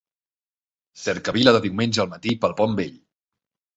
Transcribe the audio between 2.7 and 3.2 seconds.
Vell.